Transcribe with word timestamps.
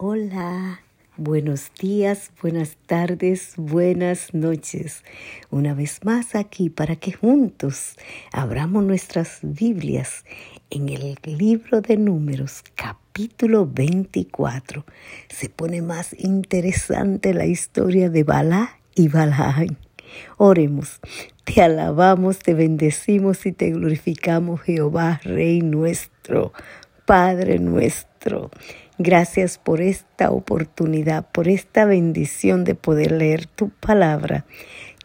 Hola, 0.00 0.80
buenos 1.16 1.72
días, 1.80 2.30
buenas 2.40 2.76
tardes, 2.86 3.54
buenas 3.56 4.32
noches. 4.32 5.02
Una 5.50 5.74
vez 5.74 6.04
más 6.04 6.36
aquí 6.36 6.70
para 6.70 6.94
que 6.94 7.10
juntos 7.10 7.96
abramos 8.30 8.84
nuestras 8.84 9.40
Biblias 9.42 10.24
en 10.70 10.88
el 10.88 11.18
libro 11.24 11.80
de 11.80 11.96
números 11.96 12.62
capítulo 12.76 13.66
24. 13.66 14.84
Se 15.30 15.48
pone 15.48 15.82
más 15.82 16.14
interesante 16.16 17.34
la 17.34 17.46
historia 17.46 18.08
de 18.08 18.22
Balá 18.22 18.78
y 18.94 19.08
Balaán. 19.08 19.78
Oremos, 20.36 21.00
te 21.42 21.60
alabamos, 21.60 22.38
te 22.38 22.54
bendecimos 22.54 23.44
y 23.46 23.50
te 23.50 23.70
glorificamos, 23.72 24.60
Jehová, 24.60 25.20
Rey 25.24 25.60
nuestro, 25.60 26.52
Padre 27.04 27.58
nuestro. 27.58 28.52
Gracias 29.00 29.58
por 29.58 29.80
esta 29.80 30.32
oportunidad, 30.32 31.30
por 31.30 31.46
esta 31.46 31.84
bendición 31.84 32.64
de 32.64 32.74
poder 32.74 33.12
leer 33.12 33.46
tu 33.46 33.70
palabra. 33.70 34.44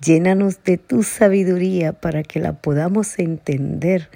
Llénanos 0.04 0.64
de 0.64 0.80
tu 0.80 1.04
sabiduría 1.04 1.94
para 1.94 2.24
que 2.24 2.40
la 2.40 2.54
podamos 2.54 3.20
entender, 3.20 4.10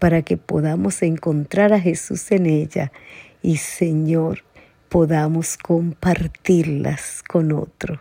para 0.00 0.22
que 0.22 0.36
podamos 0.36 1.02
encontrar 1.02 1.72
a 1.72 1.80
Jesús 1.80 2.32
en 2.32 2.46
ella 2.46 2.90
y 3.42 3.58
Señor, 3.58 4.42
podamos 4.88 5.56
compartirlas 5.56 7.22
con 7.22 7.52
otro. 7.52 8.00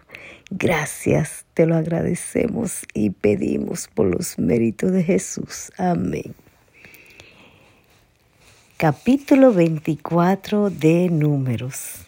Gracias, 0.50 1.46
te 1.54 1.68
lo 1.68 1.76
agradecemos 1.76 2.82
y 2.96 3.12
pedimos 3.12 3.88
por 3.94 4.08
los 4.08 4.40
méritos 4.40 4.92
de 4.92 5.04
Jesús. 5.04 5.72
Amén 5.78 6.34
capítulo 8.82 9.54
24 9.54 10.72
de 10.72 11.08
Números. 11.12 12.08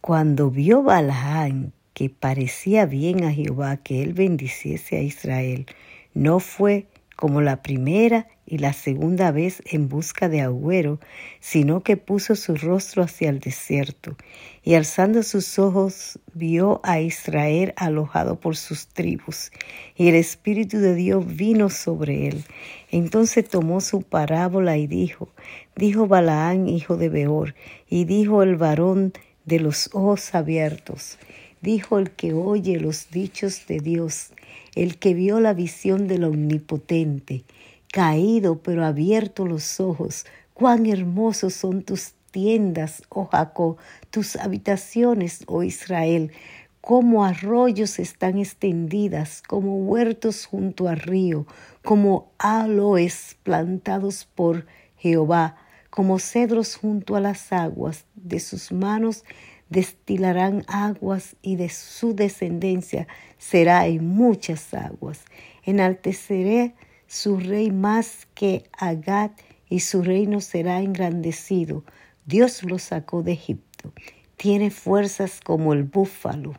Cuando 0.00 0.50
vio 0.50 0.82
Balaán 0.82 1.74
que 1.92 2.08
parecía 2.08 2.86
bien 2.86 3.22
a 3.22 3.30
Jehová 3.30 3.76
que 3.76 4.02
él 4.02 4.14
bendiciese 4.14 4.96
a 4.96 5.02
Israel, 5.02 5.66
no 6.14 6.40
fue 6.40 6.86
como 7.20 7.42
la 7.42 7.60
primera 7.60 8.28
y 8.46 8.58
la 8.58 8.72
segunda 8.72 9.30
vez 9.30 9.62
en 9.66 9.90
busca 9.90 10.30
de 10.30 10.40
agüero, 10.40 11.00
sino 11.38 11.82
que 11.82 11.98
puso 11.98 12.34
su 12.34 12.56
rostro 12.56 13.02
hacia 13.02 13.28
el 13.28 13.40
desierto, 13.40 14.16
y 14.62 14.72
alzando 14.72 15.22
sus 15.22 15.58
ojos 15.58 16.18
vio 16.32 16.80
a 16.82 16.98
Israel 17.00 17.74
alojado 17.76 18.40
por 18.40 18.56
sus 18.56 18.88
tribus, 18.88 19.52
y 19.94 20.08
el 20.08 20.14
Espíritu 20.14 20.78
de 20.78 20.94
Dios 20.94 21.36
vino 21.36 21.68
sobre 21.68 22.28
él. 22.28 22.42
Entonces 22.90 23.46
tomó 23.46 23.82
su 23.82 24.00
parábola 24.00 24.78
y 24.78 24.86
dijo, 24.86 25.28
dijo 25.76 26.06
Balaán, 26.06 26.68
hijo 26.68 26.96
de 26.96 27.10
Beor, 27.10 27.54
y 27.86 28.06
dijo 28.06 28.42
el 28.42 28.56
varón 28.56 29.12
de 29.44 29.60
los 29.60 29.90
ojos 29.92 30.34
abiertos, 30.34 31.18
dijo 31.60 31.98
el 31.98 32.10
que 32.10 32.32
oye 32.32 32.78
los 32.80 33.10
dichos 33.10 33.66
de 33.66 33.80
Dios, 33.80 34.30
el 34.74 34.98
que 34.98 35.14
vio 35.14 35.40
la 35.40 35.52
visión 35.52 36.08
del 36.08 36.24
Omnipotente, 36.24 37.44
caído 37.92 38.62
pero 38.62 38.84
abierto 38.84 39.46
los 39.46 39.80
ojos, 39.80 40.26
cuán 40.54 40.86
hermosos 40.86 41.54
son 41.54 41.82
tus 41.82 42.12
tiendas, 42.30 43.02
oh 43.08 43.26
Jacob, 43.26 43.76
tus 44.10 44.36
habitaciones, 44.36 45.42
oh 45.46 45.62
Israel, 45.62 46.32
como 46.80 47.24
arroyos 47.24 47.98
están 47.98 48.38
extendidas, 48.38 49.42
como 49.46 49.76
huertos 49.78 50.46
junto 50.46 50.88
al 50.88 50.98
río, 50.98 51.46
como 51.84 52.30
aloes 52.38 53.36
plantados 53.42 54.26
por 54.34 54.66
Jehová, 54.96 55.56
como 55.90 56.18
cedros 56.18 56.76
junto 56.76 57.16
a 57.16 57.20
las 57.20 57.52
aguas, 57.52 58.06
de 58.14 58.40
sus 58.40 58.72
manos 58.72 59.24
destilarán 59.70 60.64
aguas 60.68 61.36
y 61.40 61.56
de 61.56 61.70
su 61.70 62.14
descendencia 62.14 63.08
será 63.38 63.86
en 63.86 64.06
muchas 64.06 64.74
aguas. 64.74 65.22
Enalteceré 65.64 66.74
su 67.06 67.38
rey 67.38 67.70
más 67.70 68.26
que 68.34 68.64
Agad 68.76 69.30
y 69.68 69.80
su 69.80 70.02
reino 70.02 70.40
será 70.40 70.80
engrandecido. 70.80 71.84
Dios 72.26 72.62
lo 72.64 72.78
sacó 72.78 73.22
de 73.22 73.32
Egipto. 73.32 73.92
Tiene 74.36 74.70
fuerzas 74.70 75.40
como 75.42 75.72
el 75.72 75.84
búfalo. 75.84 76.54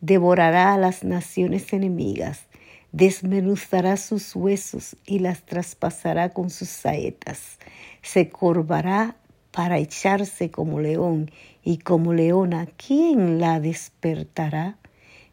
Devorará 0.00 0.74
a 0.74 0.78
las 0.78 1.04
naciones 1.04 1.72
enemigas, 1.72 2.46
desmenuzará 2.92 3.96
sus 3.96 4.36
huesos 4.36 4.96
y 5.04 5.18
las 5.18 5.44
traspasará 5.44 6.30
con 6.30 6.50
sus 6.50 6.68
saetas. 6.68 7.58
Se 8.02 8.28
corvará 8.28 9.16
para 9.56 9.78
echarse 9.78 10.50
como 10.50 10.80
león 10.80 11.30
y 11.64 11.78
como 11.78 12.12
leona, 12.12 12.66
¿quién 12.76 13.40
la 13.40 13.58
despertará? 13.58 14.76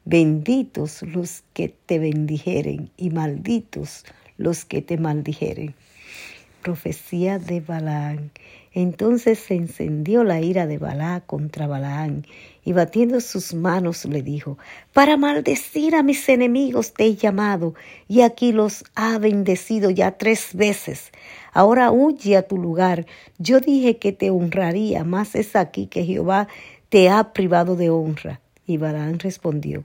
Benditos 0.06 1.02
los 1.02 1.44
que 1.52 1.68
te 1.68 2.00
bendijeren 2.00 2.90
y 2.96 3.10
malditos 3.10 4.06
los 4.38 4.64
que 4.64 4.82
te 4.82 4.98
maldijeren. 4.98 5.76
Profecía 6.64 7.40
de 7.40 7.60
Balaán. 7.60 8.32
Entonces 8.72 9.38
se 9.38 9.54
encendió 9.54 10.24
la 10.24 10.40
ira 10.40 10.66
de 10.66 10.78
Balá 10.78 11.22
contra 11.26 11.68
Balaán, 11.68 12.26
y 12.64 12.72
batiendo 12.72 13.20
sus 13.20 13.54
manos 13.54 14.06
le 14.06 14.24
dijo, 14.24 14.58
Para 14.94 15.18
maldecir 15.18 15.94
a 15.94 16.04
mis 16.04 16.28
enemigos 16.30 16.94
te 16.94 17.04
he 17.04 17.16
llamado, 17.16 17.76
y 18.08 18.22
aquí 18.22 18.54
los 18.54 18.86
ha 18.96 19.20
bendecido 19.20 19.90
ya 19.90 20.18
tres 20.18 20.52
veces. 20.54 21.12
Ahora 21.52 21.92
huye 21.92 22.38
a 22.38 22.48
tu 22.48 22.58
lugar. 22.58 23.06
Yo 23.38 23.60
dije 23.60 23.98
que 23.98 24.14
te 24.14 24.32
honraría, 24.32 25.04
mas 25.04 25.36
es 25.36 25.58
aquí 25.58 25.88
que 25.88 26.06
Jehová 26.06 26.48
te 26.88 27.10
ha 27.10 27.34
privado 27.34 27.76
de 27.76 27.90
honra. 27.90 28.40
Y 28.66 28.78
Balaán 28.78 29.20
respondió, 29.20 29.84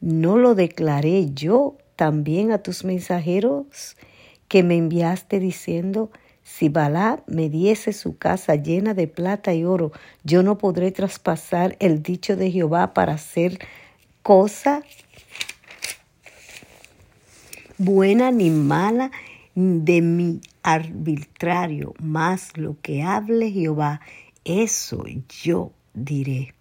¿no 0.00 0.38
lo 0.38 0.54
declaré 0.54 1.34
yo 1.34 1.76
también 1.96 2.50
a 2.50 2.62
tus 2.62 2.84
mensajeros 2.84 3.96
que 4.48 4.62
me 4.62 4.76
enviaste 4.76 5.38
diciendo, 5.40 6.10
si 6.42 6.68
Balá 6.70 7.22
me 7.26 7.50
diese 7.50 7.92
su 7.92 8.16
casa 8.16 8.56
llena 8.56 8.94
de 8.94 9.06
plata 9.06 9.52
y 9.54 9.64
oro, 9.64 9.92
yo 10.24 10.42
no 10.42 10.58
podré 10.58 10.90
traspasar 10.90 11.76
el 11.78 12.02
dicho 12.02 12.36
de 12.36 12.50
Jehová 12.50 12.94
para 12.94 13.14
hacer 13.14 13.58
cosa 14.22 14.82
buena 17.76 18.30
ni 18.30 18.50
mala 18.50 19.10
de 19.54 20.00
mi 20.00 20.40
arbitrario, 20.62 21.94
mas 22.00 22.56
lo 22.56 22.76
que 22.80 23.02
hable 23.02 23.50
Jehová, 23.50 24.00
eso 24.44 25.04
yo 25.42 25.72
diré. 25.94 26.54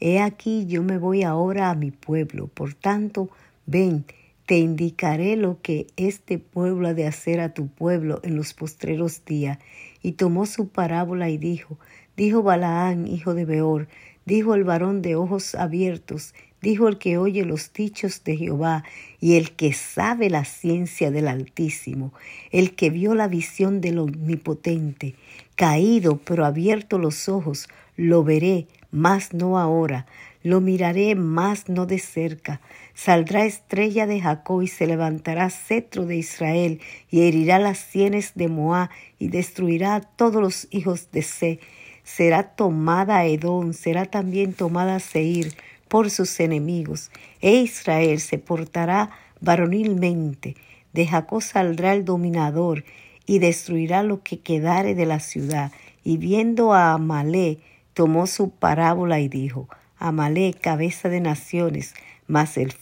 He 0.00 0.20
aquí 0.20 0.66
yo 0.66 0.82
me 0.82 0.96
voy 0.96 1.22
ahora 1.22 1.70
a 1.70 1.74
mi 1.74 1.90
pueblo, 1.90 2.46
por 2.48 2.74
tanto, 2.74 3.28
ven, 3.66 4.06
te 4.50 4.58
indicaré 4.58 5.36
lo 5.36 5.62
que 5.62 5.86
este 5.96 6.38
pueblo 6.38 6.88
ha 6.88 6.92
de 6.92 7.06
hacer 7.06 7.38
a 7.38 7.54
tu 7.54 7.68
pueblo 7.68 8.18
en 8.24 8.34
los 8.34 8.52
postreros 8.52 9.24
días. 9.24 9.60
Y 10.02 10.14
tomó 10.14 10.44
su 10.44 10.70
parábola 10.70 11.30
y 11.30 11.38
dijo, 11.38 11.78
dijo 12.16 12.42
Balaán, 12.42 13.06
hijo 13.06 13.32
de 13.34 13.44
Beor, 13.44 13.86
dijo 14.24 14.56
el 14.56 14.64
varón 14.64 15.02
de 15.02 15.14
ojos 15.14 15.54
abiertos, 15.54 16.34
dijo 16.60 16.88
el 16.88 16.98
que 16.98 17.16
oye 17.16 17.44
los 17.44 17.72
dichos 17.72 18.24
de 18.24 18.38
Jehová 18.38 18.82
y 19.20 19.36
el 19.36 19.52
que 19.52 19.72
sabe 19.72 20.30
la 20.30 20.44
ciencia 20.44 21.12
del 21.12 21.28
Altísimo, 21.28 22.12
el 22.50 22.74
que 22.74 22.90
vio 22.90 23.14
la 23.14 23.28
visión 23.28 23.80
del 23.80 24.00
Omnipotente, 24.00 25.14
caído 25.54 26.16
pero 26.24 26.44
abierto 26.44 26.98
los 26.98 27.28
ojos, 27.28 27.68
lo 27.94 28.24
veré, 28.24 28.66
mas 28.90 29.32
no 29.32 29.58
ahora, 29.58 30.06
lo 30.42 30.60
miraré, 30.60 31.14
mas 31.14 31.68
no 31.68 31.86
de 31.86 31.98
cerca. 31.98 32.60
Saldrá 32.94 33.44
estrella 33.44 34.06
de 34.06 34.20
Jacob 34.20 34.62
y 34.62 34.68
se 34.68 34.86
levantará 34.86 35.50
cetro 35.50 36.06
de 36.06 36.16
Israel 36.16 36.80
y 37.10 37.22
herirá 37.22 37.58
las 37.58 37.78
sienes 37.78 38.32
de 38.34 38.48
Moab 38.48 38.88
y 39.18 39.28
destruirá 39.28 39.96
a 39.96 40.00
todos 40.00 40.40
los 40.40 40.68
hijos 40.70 41.10
de 41.12 41.22
Se. 41.22 41.60
Será 42.04 42.42
tomada 42.42 43.24
Edom, 43.26 43.72
será 43.72 44.06
también 44.06 44.54
tomada 44.54 44.98
Seir 44.98 45.54
por 45.88 46.08
sus 46.10 46.38
enemigos, 46.40 47.10
e 47.40 47.56
Israel 47.56 48.20
se 48.20 48.38
portará 48.38 49.10
varonilmente. 49.40 50.56
De 50.92 51.06
Jacob 51.06 51.42
saldrá 51.42 51.92
el 51.92 52.04
dominador 52.04 52.84
y 53.26 53.40
destruirá 53.40 54.02
lo 54.02 54.22
que 54.22 54.40
quedare 54.40 54.94
de 54.94 55.06
la 55.06 55.20
ciudad. 55.20 55.72
Y 56.04 56.16
viendo 56.16 56.72
a 56.72 56.92
Amalé, 56.92 57.58
tomó 58.00 58.26
su 58.26 58.48
parábola 58.48 59.20
y 59.20 59.28
dijo, 59.28 59.68
Amalé, 59.98 60.54
cabeza 60.54 61.10
de 61.10 61.20
naciones, 61.20 61.92
mas 62.26 62.56
al 62.56 62.72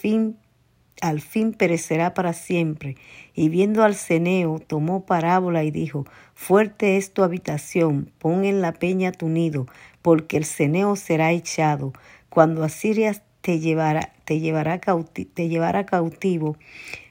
fin 1.20 1.52
perecerá 1.54 2.14
para 2.14 2.32
siempre. 2.32 2.96
Y 3.34 3.48
viendo 3.48 3.82
al 3.82 3.96
ceneo, 3.96 4.60
tomó 4.60 5.06
parábola 5.06 5.64
y 5.64 5.72
dijo, 5.72 6.06
Fuerte 6.34 6.98
es 6.98 7.12
tu 7.12 7.24
habitación, 7.24 8.12
pon 8.20 8.44
en 8.44 8.60
la 8.60 8.72
peña 8.74 9.10
tu 9.10 9.28
nido, 9.28 9.66
porque 10.02 10.36
el 10.36 10.44
ceneo 10.44 10.94
será 10.94 11.32
echado. 11.32 11.92
Cuando 12.28 12.62
Asiria 12.62 13.20
te 13.40 13.58
llevará, 13.58 14.12
te 14.24 14.38
llevará, 14.38 14.78
te 14.78 15.48
llevará 15.48 15.84
cautivo, 15.84 16.56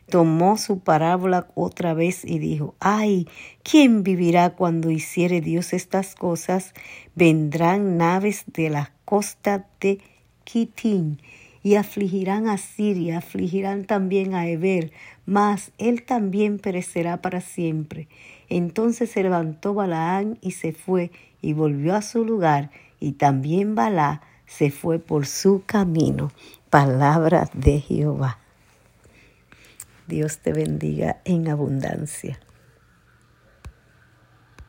tomó 0.09 0.57
su 0.57 0.79
parábola 0.79 1.47
otra 1.55 1.93
vez 1.93 2.23
y 2.23 2.39
dijo, 2.39 2.75
ay, 2.79 3.27
¿quién 3.63 4.03
vivirá 4.03 4.51
cuando 4.51 4.91
hiciere 4.91 5.41
Dios 5.41 5.73
estas 5.73 6.15
cosas? 6.15 6.73
Vendrán 7.15 7.97
naves 7.97 8.43
de 8.47 8.69
la 8.69 8.91
costa 9.05 9.67
de 9.79 9.99
Kitín 10.43 11.19
y 11.63 11.75
afligirán 11.75 12.47
a 12.47 12.57
Siria, 12.57 13.17
afligirán 13.17 13.85
también 13.85 14.33
a 14.33 14.47
Eber, 14.47 14.91
mas 15.25 15.71
él 15.77 16.03
también 16.03 16.59
perecerá 16.59 17.21
para 17.21 17.41
siempre. 17.41 18.07
Entonces 18.47 19.11
se 19.11 19.23
levantó 19.23 19.73
Balaán 19.73 20.37
y 20.41 20.51
se 20.51 20.71
fue 20.71 21.11
y 21.41 21.53
volvió 21.53 21.95
a 21.95 22.01
su 22.01 22.23
lugar, 22.23 22.71
y 22.99 23.13
también 23.13 23.75
Balá 23.75 24.21
se 24.45 24.71
fue 24.71 24.99
por 24.99 25.25
su 25.25 25.63
camino. 25.65 26.31
Palabra 26.69 27.49
de 27.53 27.81
Jehová. 27.81 28.39
Dios 30.07 30.37
te 30.37 30.53
bendiga 30.53 31.21
en 31.25 31.49
abundancia. 31.49 32.39